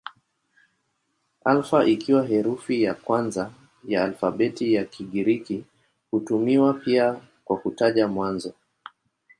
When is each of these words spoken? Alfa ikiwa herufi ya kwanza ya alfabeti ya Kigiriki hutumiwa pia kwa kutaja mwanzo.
Alfa 1.45 1.85
ikiwa 1.85 2.25
herufi 2.25 2.83
ya 2.83 2.93
kwanza 2.93 3.51
ya 3.83 4.03
alfabeti 4.03 4.73
ya 4.73 4.85
Kigiriki 4.85 5.63
hutumiwa 6.11 6.73
pia 6.73 7.21
kwa 7.45 7.57
kutaja 7.57 8.07
mwanzo. 8.07 8.53